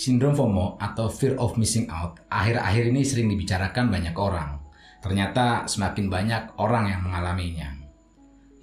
Sindrom 0.00 0.32
FOMO 0.32 0.80
atau 0.80 1.12
Fear 1.12 1.36
of 1.36 1.60
Missing 1.60 1.92
Out 1.92 2.24
akhir-akhir 2.32 2.88
ini 2.88 3.04
sering 3.04 3.28
dibicarakan 3.28 3.92
banyak 3.92 4.16
orang. 4.16 4.56
Ternyata 5.04 5.68
semakin 5.68 6.08
banyak 6.08 6.56
orang 6.56 6.88
yang 6.88 7.04
mengalaminya. 7.04 7.68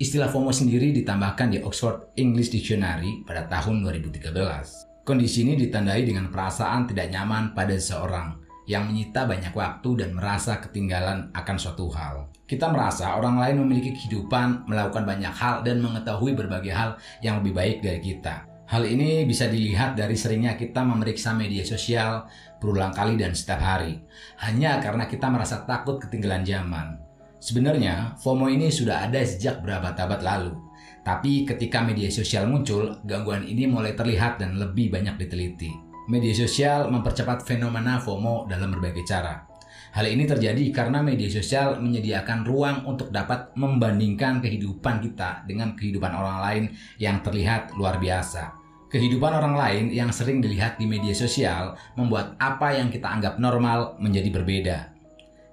Istilah 0.02 0.34
FOMO 0.34 0.50
sendiri 0.50 0.90
ditambahkan 0.98 1.54
di 1.54 1.62
Oxford 1.62 2.18
English 2.18 2.50
Dictionary 2.50 3.22
pada 3.22 3.46
tahun 3.46 3.86
2013. 3.86 5.06
Kondisi 5.06 5.46
ini 5.46 5.54
ditandai 5.62 6.10
dengan 6.10 6.34
perasaan 6.34 6.90
tidak 6.90 7.14
nyaman 7.14 7.54
pada 7.54 7.78
seseorang 7.78 8.42
yang 8.66 8.90
menyita 8.90 9.30
banyak 9.30 9.54
waktu 9.54 9.90
dan 9.94 10.18
merasa 10.18 10.58
ketinggalan 10.58 11.30
akan 11.38 11.58
suatu 11.62 11.86
hal. 11.94 12.34
Kita 12.50 12.74
merasa 12.74 13.14
orang 13.14 13.38
lain 13.38 13.62
memiliki 13.62 13.94
kehidupan, 13.94 14.66
melakukan 14.66 15.06
banyak 15.06 15.34
hal, 15.38 15.62
dan 15.62 15.86
mengetahui 15.86 16.34
berbagai 16.34 16.74
hal 16.74 16.98
yang 17.22 17.46
lebih 17.46 17.54
baik 17.54 17.86
dari 17.86 18.02
kita. 18.02 18.57
Hal 18.68 18.84
ini 18.84 19.24
bisa 19.24 19.48
dilihat 19.48 19.96
dari 19.96 20.20
seringnya 20.20 20.60
kita 20.60 20.84
memeriksa 20.84 21.32
media 21.32 21.64
sosial 21.64 22.28
berulang 22.60 22.92
kali 22.92 23.16
dan 23.16 23.32
setiap 23.32 23.64
hari, 23.64 24.04
hanya 24.44 24.84
karena 24.84 25.08
kita 25.08 25.32
merasa 25.32 25.64
takut 25.64 26.04
ketinggalan 26.04 26.44
zaman. 26.44 27.00
Sebenarnya, 27.40 28.20
FOMO 28.20 28.52
ini 28.52 28.68
sudah 28.68 29.08
ada 29.08 29.24
sejak 29.24 29.64
berapa 29.64 29.96
abad 29.96 30.20
lalu. 30.20 30.52
Tapi 31.00 31.48
ketika 31.48 31.80
media 31.80 32.12
sosial 32.12 32.52
muncul, 32.52 33.00
gangguan 33.08 33.48
ini 33.48 33.72
mulai 33.72 33.96
terlihat 33.96 34.44
dan 34.44 34.60
lebih 34.60 34.92
banyak 34.92 35.16
diteliti. 35.16 35.72
Media 36.12 36.36
sosial 36.36 36.92
mempercepat 36.92 37.48
fenomena 37.48 38.04
FOMO 38.04 38.52
dalam 38.52 38.76
berbagai 38.76 39.08
cara. 39.08 39.48
Hal 39.96 40.06
ini 40.08 40.28
terjadi 40.28 40.64
karena 40.76 41.00
media 41.00 41.32
sosial 41.32 41.80
menyediakan 41.80 42.44
ruang 42.44 42.84
untuk 42.84 43.12
dapat 43.12 43.56
membandingkan 43.56 44.44
kehidupan 44.44 45.00
kita 45.00 45.48
dengan 45.48 45.74
kehidupan 45.80 46.12
orang 46.12 46.38
lain 46.44 46.64
yang 47.00 47.24
terlihat 47.24 47.72
luar 47.78 47.96
biasa. 48.02 48.52
Kehidupan 48.88 49.32
orang 49.36 49.56
lain 49.56 49.86
yang 49.92 50.16
sering 50.16 50.40
dilihat 50.40 50.80
di 50.80 50.88
media 50.88 51.12
sosial 51.12 51.76
membuat 52.00 52.40
apa 52.40 52.72
yang 52.76 52.88
kita 52.88 53.08
anggap 53.08 53.36
normal 53.36 54.00
menjadi 54.00 54.30
berbeda. 54.32 54.78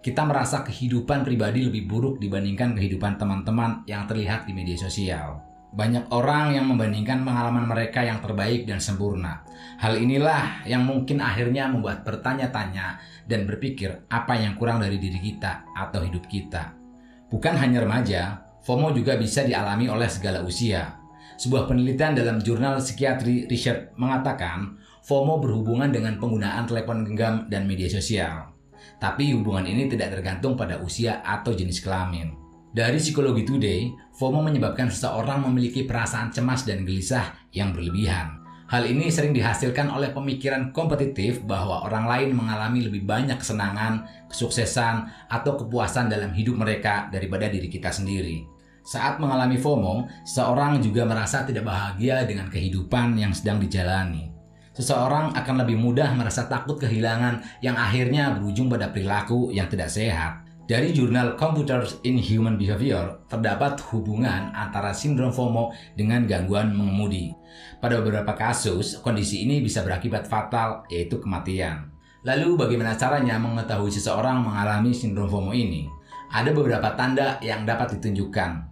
Kita 0.04 0.22
merasa 0.22 0.62
kehidupan 0.62 1.24
pribadi 1.24 1.64
lebih 1.64 1.88
buruk 1.88 2.20
dibandingkan 2.20 2.76
kehidupan 2.76 3.16
teman-teman 3.16 3.82
yang 3.88 4.04
terlihat 4.04 4.44
di 4.44 4.52
media 4.52 4.76
sosial. 4.76 5.53
Banyak 5.74 6.14
orang 6.14 6.54
yang 6.54 6.70
membandingkan 6.70 7.26
pengalaman 7.26 7.66
mereka 7.66 8.06
yang 8.06 8.22
terbaik 8.22 8.62
dan 8.62 8.78
sempurna. 8.78 9.42
Hal 9.82 9.98
inilah 9.98 10.62
yang 10.70 10.86
mungkin 10.86 11.18
akhirnya 11.18 11.66
membuat 11.66 12.06
bertanya-tanya 12.06 13.02
dan 13.26 13.42
berpikir 13.42 14.06
apa 14.06 14.38
yang 14.38 14.54
kurang 14.54 14.78
dari 14.78 15.02
diri 15.02 15.18
kita 15.18 15.66
atau 15.74 16.06
hidup 16.06 16.30
kita. 16.30 16.78
Bukan 17.26 17.58
hanya 17.58 17.82
remaja, 17.82 18.38
FOMO 18.62 18.94
juga 18.94 19.18
bisa 19.18 19.42
dialami 19.42 19.90
oleh 19.90 20.06
segala 20.06 20.46
usia, 20.46 20.94
sebuah 21.34 21.66
penelitian 21.66 22.14
dalam 22.14 22.38
jurnal 22.38 22.78
psikiatri 22.78 23.50
Research 23.50 23.98
mengatakan 23.98 24.78
FOMO 25.02 25.42
berhubungan 25.42 25.90
dengan 25.90 26.22
penggunaan 26.22 26.70
telepon 26.70 27.02
genggam 27.02 27.50
dan 27.50 27.66
media 27.66 27.90
sosial. 27.90 28.54
Tapi 29.02 29.34
hubungan 29.34 29.66
ini 29.66 29.90
tidak 29.90 30.14
tergantung 30.14 30.54
pada 30.54 30.78
usia 30.78 31.18
atau 31.26 31.50
jenis 31.50 31.82
kelamin. 31.82 32.43
Dari 32.74 32.98
Psikologi 32.98 33.46
Today, 33.46 33.94
FOMO 34.18 34.42
menyebabkan 34.42 34.90
seseorang 34.90 35.46
memiliki 35.46 35.86
perasaan 35.86 36.34
cemas 36.34 36.66
dan 36.66 36.82
gelisah 36.82 37.30
yang 37.54 37.70
berlebihan. 37.70 38.42
Hal 38.66 38.90
ini 38.90 39.14
sering 39.14 39.30
dihasilkan 39.30 39.94
oleh 39.94 40.10
pemikiran 40.10 40.74
kompetitif 40.74 41.46
bahwa 41.46 41.86
orang 41.86 42.10
lain 42.10 42.30
mengalami 42.34 42.82
lebih 42.82 43.06
banyak 43.06 43.38
kesenangan, 43.38 44.26
kesuksesan, 44.26 45.06
atau 45.30 45.54
kepuasan 45.54 46.10
dalam 46.10 46.34
hidup 46.34 46.58
mereka 46.58 47.06
daripada 47.14 47.46
diri 47.46 47.70
kita 47.70 47.94
sendiri. 47.94 48.42
Saat 48.82 49.22
mengalami 49.22 49.54
FOMO, 49.54 50.10
seseorang 50.26 50.82
juga 50.82 51.06
merasa 51.06 51.46
tidak 51.46 51.70
bahagia 51.70 52.26
dengan 52.26 52.50
kehidupan 52.50 53.14
yang 53.14 53.30
sedang 53.30 53.62
dijalani. 53.62 54.34
Seseorang 54.74 55.38
akan 55.38 55.62
lebih 55.62 55.78
mudah 55.78 56.10
merasa 56.18 56.50
takut 56.50 56.82
kehilangan 56.82 57.62
yang 57.62 57.78
akhirnya 57.78 58.34
berujung 58.34 58.66
pada 58.66 58.90
perilaku 58.90 59.54
yang 59.54 59.70
tidak 59.70 59.94
sehat. 59.94 60.43
Dari 60.64 60.96
jurnal 60.96 61.36
Computers 61.36 62.00
in 62.08 62.16
Human 62.16 62.56
Behavior, 62.56 63.20
terdapat 63.28 63.84
hubungan 63.92 64.48
antara 64.56 64.96
sindrom 64.96 65.28
FOMO 65.28 65.76
dengan 65.92 66.24
gangguan 66.24 66.72
mengemudi. 66.72 67.36
Pada 67.84 68.00
beberapa 68.00 68.32
kasus, 68.32 68.96
kondisi 69.04 69.44
ini 69.44 69.60
bisa 69.60 69.84
berakibat 69.84 70.24
fatal, 70.24 70.88
yaitu 70.88 71.20
kematian. 71.20 71.92
Lalu 72.24 72.56
bagaimana 72.56 72.96
caranya 72.96 73.36
mengetahui 73.36 73.92
seseorang 73.92 74.40
mengalami 74.40 74.96
sindrom 74.96 75.28
FOMO 75.28 75.52
ini? 75.52 75.84
Ada 76.32 76.56
beberapa 76.56 76.96
tanda 76.96 77.36
yang 77.44 77.68
dapat 77.68 78.00
ditunjukkan. 78.00 78.64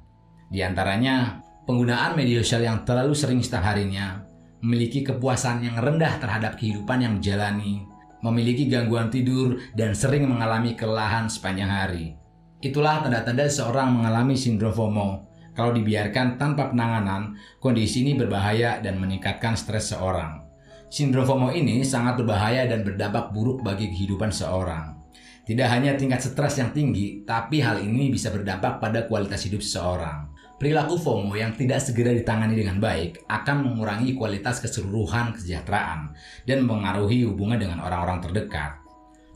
Di 0.49 0.65
antaranya, 0.65 1.45
penggunaan 1.69 2.17
media 2.17 2.41
sosial 2.41 2.73
yang 2.73 2.89
terlalu 2.89 3.13
sering 3.13 3.45
setiap 3.45 3.69
harinya, 3.69 4.25
memiliki 4.65 5.05
kepuasan 5.05 5.61
yang 5.61 5.77
rendah 5.77 6.17
terhadap 6.25 6.57
kehidupan 6.57 7.05
yang 7.05 7.21
dijalani, 7.21 7.85
memiliki 8.23 8.71
gangguan 8.71 9.11
tidur, 9.11 9.59
dan 9.75 9.93
sering 9.93 10.25
mengalami 10.31 10.79
kelelahan 10.79 11.29
sepanjang 11.29 11.69
hari. 11.69 12.15
Itulah 12.63 13.03
tanda-tanda 13.03 13.51
seorang 13.51 13.91
mengalami 13.91 14.39
sindrom 14.39 14.71
FOMO. 14.71 15.29
Kalau 15.53 15.77
dibiarkan 15.77 16.41
tanpa 16.41 16.73
penanganan, 16.73 17.37
kondisi 17.61 18.07
ini 18.07 18.17
berbahaya 18.17 18.81
dan 18.81 18.97
meningkatkan 18.97 19.59
stres 19.59 19.93
seorang. 19.93 20.47
Sindrom 20.89 21.29
FOMO 21.29 21.53
ini 21.53 21.85
sangat 21.85 22.23
berbahaya 22.23 22.65
dan 22.65 22.87
berdampak 22.87 23.35
buruk 23.35 23.61
bagi 23.61 23.93
kehidupan 23.93 24.33
seorang. 24.33 24.97
Tidak 25.43 25.69
hanya 25.69 25.99
tingkat 25.99 26.23
stres 26.23 26.57
yang 26.63 26.71
tinggi, 26.71 27.27
tapi 27.27 27.61
hal 27.61 27.83
ini 27.83 28.09
bisa 28.09 28.31
berdampak 28.31 28.81
pada 28.81 29.05
kualitas 29.11 29.43
hidup 29.45 29.61
seseorang. 29.61 30.32
Perilaku 30.63 30.95
FOMO 30.95 31.35
yang 31.35 31.59
tidak 31.59 31.83
segera 31.83 32.15
ditangani 32.15 32.55
dengan 32.55 32.79
baik 32.79 33.27
akan 33.27 33.67
mengurangi 33.67 34.15
kualitas 34.15 34.63
keseluruhan 34.63 35.35
kesejahteraan 35.35 36.15
dan 36.47 36.63
mengaruhi 36.63 37.27
hubungan 37.27 37.59
dengan 37.59 37.83
orang-orang 37.83 38.23
terdekat. 38.23 38.79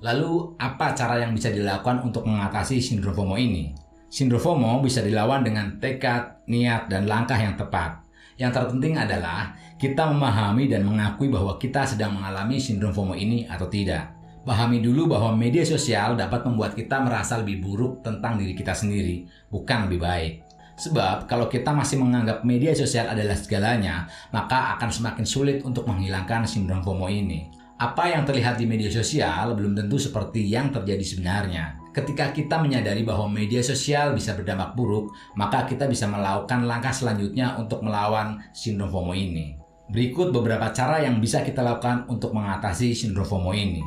Lalu, 0.06 0.54
apa 0.54 0.94
cara 0.94 1.18
yang 1.18 1.34
bisa 1.34 1.50
dilakukan 1.50 2.06
untuk 2.06 2.30
mengatasi 2.30 2.78
sindrom 2.78 3.10
FOMO 3.10 3.34
ini? 3.42 3.74
Sindrom 4.06 4.38
FOMO 4.38 4.78
bisa 4.86 5.02
dilawan 5.02 5.42
dengan 5.42 5.82
tekad, 5.82 6.46
niat, 6.46 6.86
dan 6.86 7.10
langkah 7.10 7.42
yang 7.42 7.58
tepat. 7.58 8.06
Yang 8.38 8.62
terpenting 8.62 8.94
adalah 8.94 9.50
kita 9.82 10.06
memahami 10.06 10.70
dan 10.70 10.86
mengakui 10.86 11.26
bahwa 11.26 11.58
kita 11.58 11.90
sedang 11.90 12.14
mengalami 12.14 12.62
sindrom 12.62 12.94
FOMO 12.94 13.18
ini 13.18 13.50
atau 13.50 13.66
tidak. 13.66 14.14
Pahami 14.46 14.78
dulu 14.78 15.10
bahwa 15.10 15.34
media 15.34 15.66
sosial 15.66 16.14
dapat 16.14 16.46
membuat 16.46 16.78
kita 16.78 17.02
merasa 17.02 17.42
lebih 17.42 17.66
buruk 17.66 18.06
tentang 18.06 18.38
diri 18.38 18.54
kita 18.54 18.78
sendiri, 18.78 19.26
bukan 19.50 19.90
lebih 19.90 20.06
baik. 20.06 20.45
Sebab 20.76 21.24
kalau 21.24 21.48
kita 21.48 21.72
masih 21.72 21.96
menganggap 21.96 22.44
media 22.44 22.76
sosial 22.76 23.08
adalah 23.08 23.32
segalanya, 23.32 24.04
maka 24.28 24.76
akan 24.76 24.92
semakin 24.92 25.24
sulit 25.24 25.58
untuk 25.64 25.88
menghilangkan 25.88 26.44
sindrom 26.44 26.84
FOMO 26.84 27.08
ini. 27.08 27.48
Apa 27.76 28.08
yang 28.08 28.24
terlihat 28.24 28.56
di 28.60 28.64
media 28.64 28.88
sosial 28.88 29.52
belum 29.56 29.76
tentu 29.76 29.96
seperti 30.00 30.44
yang 30.48 30.72
terjadi 30.72 31.04
sebenarnya. 31.04 31.76
Ketika 31.92 32.32
kita 32.32 32.60
menyadari 32.60 33.04
bahwa 33.04 33.28
media 33.28 33.64
sosial 33.64 34.12
bisa 34.12 34.36
berdampak 34.36 34.76
buruk, 34.76 35.16
maka 35.36 35.64
kita 35.64 35.88
bisa 35.88 36.04
melakukan 36.08 36.68
langkah 36.68 36.92
selanjutnya 36.92 37.56
untuk 37.56 37.80
melawan 37.80 38.40
sindrom 38.52 38.92
FOMO 38.92 39.16
ini. 39.16 39.56
Berikut 39.88 40.28
beberapa 40.28 40.72
cara 40.76 41.00
yang 41.00 41.20
bisa 41.24 41.40
kita 41.40 41.64
lakukan 41.64 42.04
untuk 42.12 42.36
mengatasi 42.36 42.92
sindrom 42.92 43.24
FOMO 43.24 43.56
ini. 43.56 43.80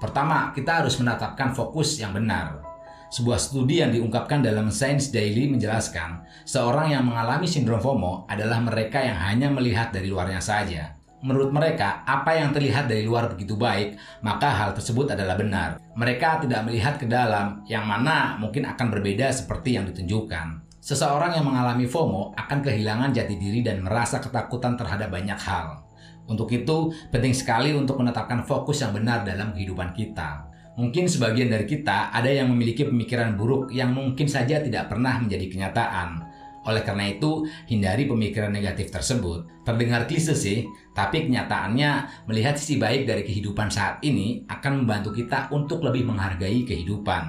Pertama, 0.00 0.48
kita 0.56 0.80
harus 0.80 0.96
menetapkan 0.96 1.52
fokus 1.52 2.00
yang 2.00 2.16
benar. 2.16 2.71
Sebuah 3.12 3.36
studi 3.36 3.84
yang 3.84 3.92
diungkapkan 3.92 4.40
dalam 4.40 4.72
Science 4.72 5.12
Daily 5.12 5.44
menjelaskan, 5.44 6.24
seorang 6.48 6.96
yang 6.96 7.04
mengalami 7.04 7.44
sindrom 7.44 7.76
FOMO 7.76 8.24
adalah 8.24 8.56
mereka 8.64 9.04
yang 9.04 9.20
hanya 9.20 9.52
melihat 9.52 9.92
dari 9.92 10.08
luarnya 10.08 10.40
saja. 10.40 10.96
Menurut 11.20 11.52
mereka, 11.52 12.08
apa 12.08 12.40
yang 12.40 12.56
terlihat 12.56 12.88
dari 12.88 13.04
luar 13.04 13.28
begitu 13.28 13.52
baik, 13.52 14.00
maka 14.24 14.48
hal 14.48 14.72
tersebut 14.72 15.12
adalah 15.12 15.36
benar. 15.36 15.76
Mereka 15.92 16.48
tidak 16.48 16.64
melihat 16.64 16.96
ke 16.96 17.04
dalam, 17.04 17.60
yang 17.68 17.84
mana 17.84 18.40
mungkin 18.40 18.64
akan 18.64 18.88
berbeda 18.88 19.28
seperti 19.28 19.76
yang 19.76 19.84
ditunjukkan. 19.92 20.80
Seseorang 20.80 21.36
yang 21.36 21.44
mengalami 21.44 21.84
FOMO 21.84 22.32
akan 22.32 22.64
kehilangan 22.64 23.12
jati 23.12 23.36
diri 23.36 23.60
dan 23.60 23.84
merasa 23.84 24.24
ketakutan 24.24 24.80
terhadap 24.80 25.12
banyak 25.12 25.36
hal. 25.36 25.84
Untuk 26.32 26.48
itu, 26.48 26.96
penting 27.12 27.36
sekali 27.36 27.76
untuk 27.76 28.00
menetapkan 28.00 28.40
fokus 28.48 28.80
yang 28.80 28.96
benar 28.96 29.20
dalam 29.20 29.52
kehidupan 29.52 29.92
kita. 29.92 30.48
Mungkin 30.72 31.04
sebagian 31.04 31.52
dari 31.52 31.68
kita 31.68 32.08
ada 32.08 32.32
yang 32.32 32.48
memiliki 32.48 32.88
pemikiran 32.88 33.36
buruk 33.36 33.68
yang 33.76 33.92
mungkin 33.92 34.24
saja 34.24 34.56
tidak 34.64 34.88
pernah 34.88 35.20
menjadi 35.20 35.46
kenyataan. 35.52 36.32
Oleh 36.62 36.86
karena 36.86 37.10
itu, 37.10 37.44
hindari 37.66 38.06
pemikiran 38.06 38.54
negatif 38.54 38.88
tersebut. 38.88 39.66
Terdengar 39.66 40.06
klise 40.06 40.32
sih, 40.38 40.62
tapi 40.94 41.26
kenyataannya 41.26 42.24
melihat 42.30 42.54
sisi 42.54 42.78
baik 42.78 43.04
dari 43.04 43.26
kehidupan 43.26 43.68
saat 43.68 43.98
ini 44.06 44.46
akan 44.46 44.86
membantu 44.86 45.10
kita 45.10 45.50
untuk 45.50 45.82
lebih 45.82 46.06
menghargai 46.06 46.62
kehidupan. 46.62 47.24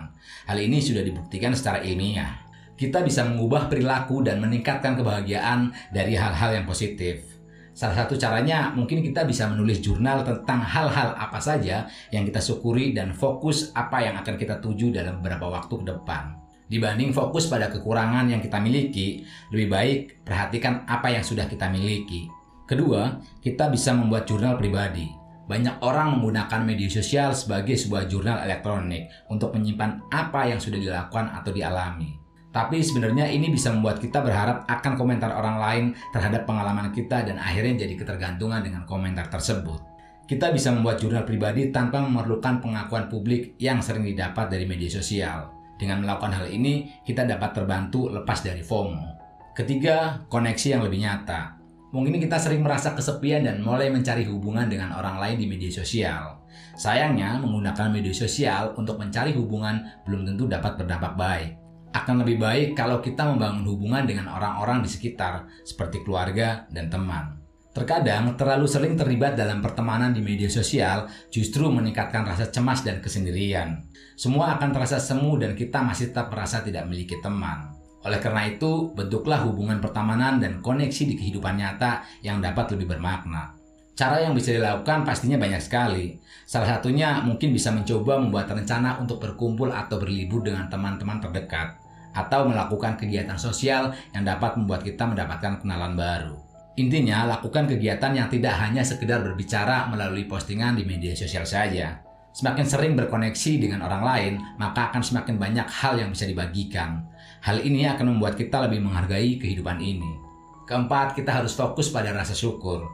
Hal 0.45 0.57
ini 0.62 0.78
sudah 0.80 1.01
dibuktikan 1.01 1.57
secara 1.57 1.81
ilmiah. 1.81 2.45
Kita 2.78 3.01
bisa 3.01 3.25
mengubah 3.25 3.68
perilaku 3.68 4.22
dan 4.22 4.38
meningkatkan 4.38 4.94
kebahagiaan 4.95 5.74
dari 5.90 6.13
hal-hal 6.13 6.54
yang 6.54 6.66
positif. 6.69 7.32
Salah 7.73 8.05
satu 8.05 8.13
caranya 8.13 8.69
mungkin 8.77 9.01
kita 9.01 9.25
bisa 9.25 9.49
menulis 9.49 9.81
jurnal 9.81 10.21
tentang 10.21 10.61
hal-hal 10.61 11.17
apa 11.17 11.41
saja 11.41 11.89
yang 12.13 12.21
kita 12.21 12.37
syukuri 12.37 12.93
dan 12.93 13.17
fokus 13.17 13.73
apa 13.73 13.97
yang 14.05 14.13
akan 14.21 14.37
kita 14.37 14.61
tuju 14.61 14.93
dalam 14.93 15.17
beberapa 15.19 15.49
waktu 15.49 15.81
ke 15.81 15.85
depan. 15.89 16.37
Dibanding 16.69 17.09
fokus 17.11 17.49
pada 17.49 17.73
kekurangan 17.73 18.29
yang 18.29 18.41
kita 18.45 18.61
miliki, 18.61 19.25
lebih 19.49 19.67
baik 19.73 19.99
perhatikan 20.21 20.85
apa 20.85 21.17
yang 21.17 21.25
sudah 21.25 21.49
kita 21.49 21.65
miliki. 21.73 22.29
Kedua, 22.69 23.19
kita 23.41 23.67
bisa 23.73 23.91
membuat 23.91 24.29
jurnal 24.29 24.55
pribadi. 24.55 25.09
Banyak 25.43 25.83
orang 25.83 26.17
menggunakan 26.17 26.63
media 26.63 26.87
sosial 26.87 27.35
sebagai 27.35 27.75
sebuah 27.75 28.07
jurnal 28.07 28.47
elektronik 28.47 29.11
untuk 29.27 29.51
menyimpan 29.51 30.07
apa 30.07 30.47
yang 30.47 30.61
sudah 30.61 30.79
dilakukan 30.79 31.35
atau 31.35 31.51
dialami. 31.51 32.22
Tapi 32.53 32.85
sebenarnya 32.85 33.25
ini 33.33 33.50
bisa 33.50 33.73
membuat 33.73 33.97
kita 33.97 34.21
berharap 34.21 34.69
akan 34.69 34.94
komentar 34.94 35.33
orang 35.33 35.57
lain 35.57 35.85
terhadap 36.13 36.45
pengalaman 36.45 36.94
kita 36.94 37.25
dan 37.25 37.41
akhirnya 37.41 37.89
jadi 37.89 37.97
ketergantungan 37.97 38.61
dengan 38.61 38.85
komentar 38.85 39.25
tersebut. 39.25 39.81
Kita 40.29 40.53
bisa 40.53 40.69
membuat 40.69 41.01
jurnal 41.01 41.25
pribadi 41.25 41.73
tanpa 41.73 42.00
memerlukan 42.00 42.61
pengakuan 42.61 43.09
publik 43.09 43.57
yang 43.57 43.81
sering 43.81 44.05
didapat 44.05 44.53
dari 44.53 44.69
media 44.69 44.88
sosial. 44.88 45.50
Dengan 45.81 46.05
melakukan 46.05 46.31
hal 46.31 46.47
ini, 46.47 47.01
kita 47.01 47.25
dapat 47.25 47.57
terbantu 47.57 48.07
lepas 48.07 48.45
dari 48.45 48.61
FOMO. 48.61 49.19
Ketiga, 49.57 50.21
koneksi 50.29 50.77
yang 50.77 50.81
lebih 50.85 51.01
nyata. 51.01 51.57
Mungkin 51.89 52.21
kita 52.21 52.38
sering 52.38 52.61
merasa 52.61 52.94
kesepian 52.94 53.45
dan 53.49 53.65
mulai 53.65 53.89
mencari 53.89 54.25
hubungan 54.29 54.69
dengan 54.69 54.94
orang 54.94 55.17
lain 55.17 55.38
di 55.41 55.45
media 55.49 55.69
sosial. 55.73 56.41
Sayangnya, 56.77 57.41
menggunakan 57.41 57.89
media 57.89 58.13
sosial 58.13 58.77
untuk 58.77 59.01
mencari 59.01 59.33
hubungan 59.33 59.81
belum 60.06 60.25
tentu 60.25 60.45
dapat 60.45 60.77
berdampak 60.77 61.13
baik. 61.17 61.62
Akan 61.94 62.18
lebih 62.25 62.42
baik 62.42 62.74
kalau 62.74 62.98
kita 63.06 63.22
membangun 63.22 63.69
hubungan 63.69 64.10
dengan 64.10 64.34
orang-orang 64.34 64.81
di 64.81 64.90
sekitar, 64.90 65.45
seperti 65.62 66.01
keluarga 66.01 66.66
dan 66.74 66.90
teman. 66.90 67.38
Terkadang, 67.74 68.34
terlalu 68.38 68.69
sering 68.69 68.94
terlibat 68.94 69.34
dalam 69.34 69.62
pertemanan 69.62 70.13
di 70.13 70.22
media 70.22 70.50
sosial 70.50 71.10
justru 71.30 71.69
meningkatkan 71.69 72.25
rasa 72.25 72.50
cemas 72.50 72.86
dan 72.86 73.01
kesendirian. 73.01 73.86
Semua 74.13 74.57
akan 74.57 74.69
terasa 74.74 75.01
semu 75.01 75.38
dan 75.42 75.57
kita 75.57 75.81
masih 75.81 76.13
tetap 76.13 76.30
merasa 76.30 76.62
tidak 76.62 76.86
memiliki 76.86 77.18
teman. 77.22 77.74
Oleh 78.06 78.22
karena 78.22 78.45
itu, 78.45 78.94
bentuklah 78.94 79.42
hubungan 79.45 79.81
pertemanan 79.81 80.38
dan 80.38 80.62
koneksi 80.62 81.04
di 81.13 81.16
kehidupan 81.18 81.57
nyata 81.57 82.06
yang 82.22 82.42
dapat 82.42 82.74
lebih 82.78 82.94
bermakna. 82.94 83.57
Cara 83.94 84.25
yang 84.25 84.34
bisa 84.34 84.50
dilakukan 84.50 85.06
pastinya 85.06 85.38
banyak 85.38 85.62
sekali. 85.62 86.18
Salah 86.50 86.78
satunya 86.78 87.22
mungkin 87.22 87.54
bisa 87.54 87.69
mencoba 87.69 88.18
membuat 88.18 88.50
rencana 88.50 88.98
untuk 88.98 89.22
berkumpul 89.22 89.69
atau 89.69 90.01
berlibur 90.01 90.42
dengan 90.42 90.66
teman-teman 90.66 91.22
terdekat, 91.22 91.78
atau 92.13 92.48
melakukan 92.48 92.95
kegiatan 92.95 93.36
sosial 93.36 93.92
yang 94.13 94.24
dapat 94.24 94.56
membuat 94.56 94.86
kita 94.86 95.04
mendapatkan 95.04 95.60
kenalan 95.60 95.98
baru. 95.98 96.38
Intinya, 96.74 97.30
lakukan 97.30 97.69
kegiatan 97.69 98.18
yang 98.18 98.30
tidak 98.33 98.57
hanya 98.57 98.81
sekedar 98.81 99.21
berbicara 99.21 99.86
melalui 99.94 100.25
postingan 100.25 100.74
di 100.74 100.81
media 100.86 101.13
sosial 101.13 101.45
saja. 101.45 102.01
Semakin 102.33 102.65
sering 102.65 102.94
berkoneksi 102.98 103.62
dengan 103.62 103.86
orang 103.86 104.01
lain, 104.01 104.33
maka 104.57 104.89
akan 104.89 105.06
semakin 105.06 105.38
banyak 105.38 105.69
hal 105.69 106.01
yang 106.01 106.10
bisa 106.10 106.25
dibagikan. 106.25 107.06
Hal 107.45 107.62
ini 107.62 107.86
akan 107.86 108.18
membuat 108.18 108.33
kita 108.33 108.66
lebih 108.66 108.81
menghargai 108.81 109.38
kehidupan 109.38 109.77
ini. 109.77 110.18
Keempat, 110.66 111.13
kita 111.13 111.30
harus 111.30 111.54
fokus 111.54 111.94
pada 111.94 112.09
rasa 112.09 112.33
syukur. 112.33 112.89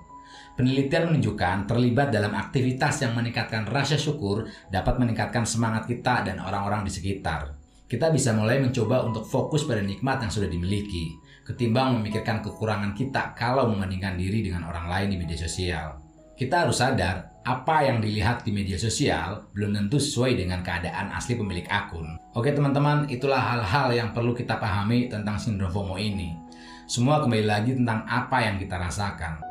Penelitian 0.60 1.16
menunjukkan 1.16 1.72
terlibat 1.72 2.12
dalam 2.12 2.36
aktivitas 2.36 3.00
yang 3.00 3.16
meningkatkan 3.16 3.64
rasa 3.64 3.96
syukur 3.96 4.44
dapat 4.68 5.00
meningkatkan 5.00 5.48
semangat 5.48 5.88
kita 5.88 6.28
dan 6.28 6.44
orang-orang 6.44 6.84
di 6.84 6.92
sekitar. 6.92 7.59
Kita 7.90 8.14
bisa 8.14 8.38
mulai 8.38 8.62
mencoba 8.62 9.02
untuk 9.02 9.26
fokus 9.26 9.66
pada 9.66 9.82
nikmat 9.82 10.22
yang 10.22 10.30
sudah 10.30 10.46
dimiliki, 10.46 11.18
ketimbang 11.42 11.98
memikirkan 11.98 12.38
kekurangan 12.46 12.94
kita 12.94 13.34
kalau 13.34 13.66
membandingkan 13.66 14.14
diri 14.14 14.46
dengan 14.46 14.70
orang 14.70 14.86
lain 14.86 15.08
di 15.10 15.18
media 15.18 15.34
sosial. 15.34 15.98
Kita 16.38 16.70
harus 16.70 16.86
sadar, 16.86 17.42
apa 17.42 17.90
yang 17.90 17.98
dilihat 17.98 18.46
di 18.46 18.54
media 18.54 18.78
sosial 18.78 19.50
belum 19.58 19.74
tentu 19.74 19.98
sesuai 19.98 20.38
dengan 20.38 20.62
keadaan 20.62 21.10
asli 21.18 21.34
pemilik 21.34 21.66
akun. 21.66 22.22
Oke 22.38 22.54
teman-teman, 22.54 23.10
itulah 23.10 23.42
hal-hal 23.42 23.90
yang 23.90 24.14
perlu 24.14 24.38
kita 24.38 24.62
pahami 24.62 25.10
tentang 25.10 25.42
sindrom 25.42 25.74
FOMO 25.74 25.98
ini. 25.98 26.38
Semua 26.86 27.26
kembali 27.26 27.46
lagi 27.50 27.74
tentang 27.74 28.06
apa 28.06 28.38
yang 28.46 28.62
kita 28.62 28.78
rasakan. 28.78 29.49